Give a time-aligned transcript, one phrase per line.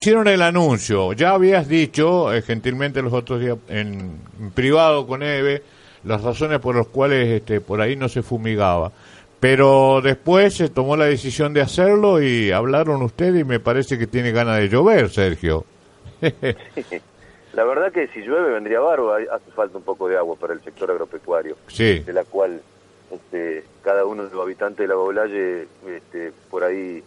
[0.00, 1.12] Hicieron el anuncio.
[1.12, 4.18] Ya habías dicho, eh, gentilmente los otros días, en,
[4.54, 5.62] privado con Eve,
[6.04, 8.92] las razones por las cuales este, por ahí no se fumigaba.
[9.40, 14.06] Pero después se tomó la decisión de hacerlo y hablaron ustedes y me parece que
[14.06, 15.64] tiene ganas de llover, Sergio.
[17.52, 20.62] la verdad que si llueve vendría barro, hace falta un poco de agua para el
[20.62, 22.00] sector agropecuario, sí.
[22.00, 22.62] de la cual
[23.10, 27.02] este, cada uno de los habitantes de la Boblaye este, por ahí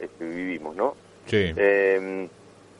[0.00, 0.96] este, vivimos, ¿no?
[1.26, 1.52] Sí.
[1.56, 2.28] Eh,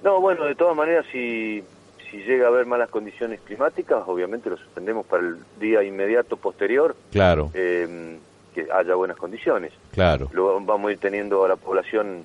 [0.03, 1.63] no, bueno, de todas maneras, si,
[2.11, 6.97] si llega a haber malas condiciones climáticas, obviamente lo suspendemos para el día inmediato posterior.
[7.11, 7.51] Claro.
[7.55, 8.19] Eh,
[8.55, 9.73] que haya buenas condiciones.
[9.93, 10.31] Claro.
[10.33, 12.25] Luego vamos a ir teniendo a la población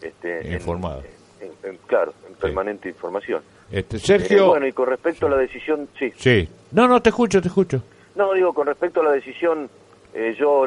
[0.00, 1.02] este, informada.
[1.86, 3.42] claro, en permanente información.
[3.70, 4.44] Este, Sergio.
[4.44, 6.12] Eh, bueno, y con respecto a la decisión, sí.
[6.16, 6.48] Sí.
[6.72, 7.82] No, no, te escucho, te escucho.
[8.14, 9.68] No, digo, con respecto a la decisión,
[10.14, 10.66] eh, yo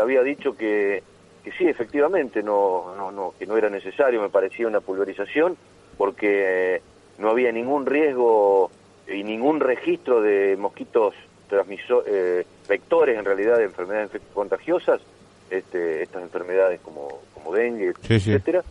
[0.00, 1.02] había dicho que
[1.46, 5.56] que sí, efectivamente, no, no, no, que no era necesario, me parecía una pulverización,
[5.96, 6.82] porque eh,
[7.18, 8.68] no había ningún riesgo
[9.06, 11.14] y ningún registro de mosquitos
[11.48, 15.00] transmisores, eh, vectores en realidad de enfermedades contagiosas,
[15.48, 18.64] este, estas enfermedades como, como dengue, etcétera.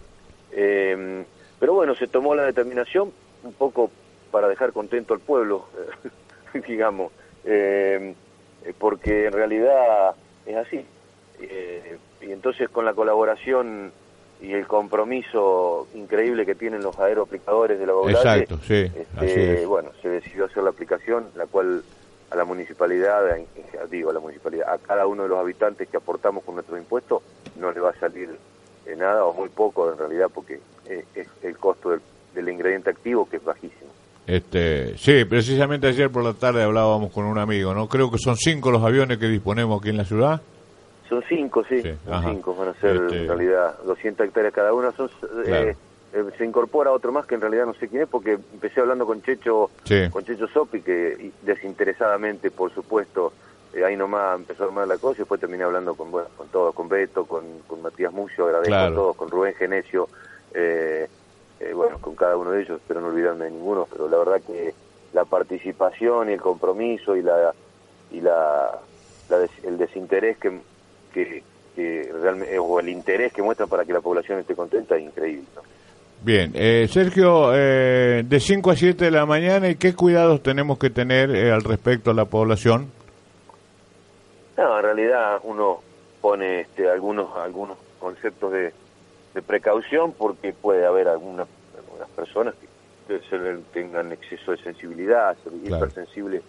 [0.51, 1.23] Em,
[1.57, 3.89] pero bueno, se tomó la determinación un poco
[4.31, 5.69] para dejar contento al pueblo,
[6.67, 7.13] digamos,
[7.45, 8.13] em,
[8.77, 10.13] porque en realidad
[10.45, 10.85] es así.
[11.39, 13.91] Eh, y entonces con la colaboración
[14.41, 20.45] y el compromiso increíble que tienen los aeroaplicadores de la Bogotá, este, bueno, se decidió
[20.45, 21.83] hacer la aplicación, la cual
[22.29, 23.21] a la municipalidad,
[23.89, 27.21] digo a la municipalidad, a cada uno de los habitantes que aportamos con nuestro impuesto,
[27.57, 28.29] no le va a salir
[28.97, 32.01] nada o muy poco en realidad porque es el costo del,
[32.33, 33.91] del ingrediente activo que es bajísimo.
[34.27, 37.87] Este, sí, precisamente ayer por la tarde hablábamos con un amigo, ¿no?
[37.87, 40.41] Creo que son cinco los aviones que disponemos aquí en la ciudad.
[41.09, 44.91] Son cinco, sí, son cinco, van a ser en este, realidad 200 hectáreas cada una.
[44.91, 45.09] Son,
[45.45, 45.75] eh,
[46.13, 49.05] eh, se incorpora otro más que en realidad no sé quién es, porque empecé hablando
[49.05, 49.69] con Checho,
[50.11, 53.33] con Checho Sopi, que desinteresadamente, por supuesto,
[53.73, 56.47] eh, ahí nomás empezó a armar la cosa y después terminé hablando con bueno, con
[56.47, 60.09] todos, con Beto, con, con Matías Mucio, agradezco a todos, con Rubén Genesio,
[61.73, 64.73] bueno, con cada uno de ellos, espero no olvidarme de ninguno, pero la verdad que
[65.13, 67.53] la participación y el compromiso y la
[68.11, 68.79] y la,
[69.63, 70.59] el desinterés que
[71.75, 75.45] que, realmente, o el interés que muestran para que la población esté contenta es increíble.
[76.21, 80.79] Bien, eh, Sergio, eh, de 5 a 7 de la mañana, ¿y qué cuidados tenemos
[80.79, 82.91] que tener eh, al respecto a la población?
[84.57, 85.81] No, en realidad uno
[86.21, 88.73] pone este, algunos algunos conceptos de,
[89.45, 92.67] precaución porque puede haber algunas algunas personas que,
[93.73, 96.41] tengan exceso de sensibilidad, ser hipersensibles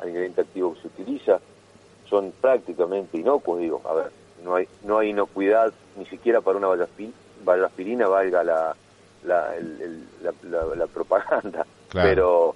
[0.00, 1.38] al ingrediente activo que se utiliza
[2.08, 4.10] son prácticamente inocuos, digo, a ver,
[4.44, 6.68] no hay, no hay inocuidad ni siquiera para una
[7.44, 8.76] valaspirina, valga la,
[9.24, 9.54] la,
[10.76, 12.54] la, propaganda, pero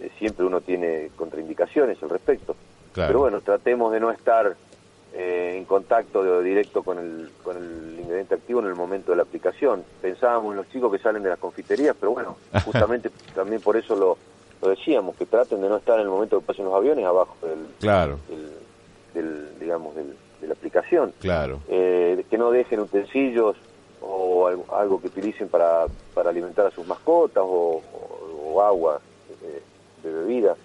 [0.00, 2.56] eh, siempre uno tiene contraindicaciones al respecto.
[2.94, 4.56] Pero bueno, tratemos de no estar
[5.14, 9.22] eh, en contacto directo con el, con el ingrediente activo en el momento de la
[9.22, 9.84] aplicación.
[10.02, 13.94] Pensábamos en los chicos que salen de las confiterías, pero bueno, justamente también por eso
[13.94, 14.18] lo,
[14.60, 17.36] lo decíamos, que traten de no estar en el momento que pasen los aviones abajo
[17.42, 18.18] del, claro.
[18.28, 18.57] del
[19.58, 21.12] digamos del, de la aplicación.
[21.20, 21.60] Claro.
[21.68, 23.56] Eh, que no dejen utensilios
[24.00, 27.82] o algo, que utilicen para, para alimentar a sus mascotas o,
[28.64, 29.00] agua
[29.42, 29.62] eh,
[30.02, 30.56] de bebida.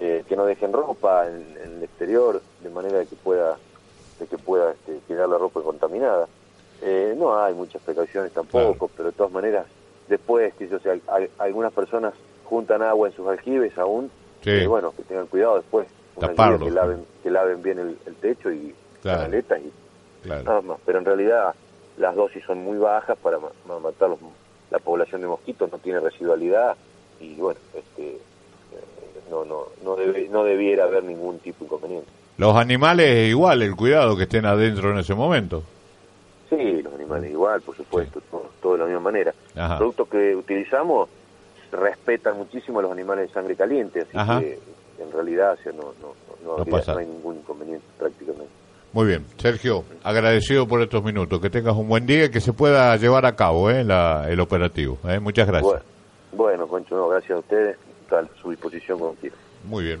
[0.00, 3.58] Eh, que no dejen ropa en, el exterior de manera de que pueda
[4.18, 6.26] de que pueda este, quedar la ropa contaminada.
[7.16, 9.66] No hay muchas precauciones tampoco pero de todas maneras
[10.08, 10.98] después que yo sea
[11.38, 12.12] algunas personas
[12.44, 14.10] juntan agua en sus aljibes aún
[14.66, 15.86] bueno que tengan cuidado después
[16.18, 19.72] que laven, que laven bien el, techo y la maleta y
[20.28, 20.78] nada más.
[20.84, 21.54] Pero en realidad
[21.96, 24.10] las dosis son muy bajas para matar
[24.70, 26.76] la población de mosquitos, no tiene residualidad
[27.20, 28.18] y bueno, este, eh,
[29.30, 29.96] no, no, no,
[30.30, 32.08] no debiera haber ningún tipo de inconveniente.
[32.36, 35.62] Los animales igual, el cuidado que estén adentro en ese momento.
[36.50, 38.20] Sí, los animales igual, por supuesto,
[38.60, 39.32] todo, de la misma manera.
[39.54, 41.08] Los productos que utilizamos
[41.70, 44.58] respetan muchísimo a los animales de sangre caliente, así que
[44.98, 48.52] en realidad no, no, no, hay ningún inconveniente prácticamente.
[48.92, 51.40] Muy bien, Sergio, agradecido por estos minutos.
[51.40, 53.80] Que tengas un buen día y que se pueda llevar a cabo ¿eh?
[53.80, 54.98] el operativo.
[55.08, 55.18] ¿eh?
[55.18, 55.64] Muchas gracias.
[55.64, 55.84] Bueno,
[56.32, 57.76] bueno Concho, gracias a ustedes.
[58.02, 59.38] Está a su disposición como quieran.
[59.64, 60.00] Muy bien.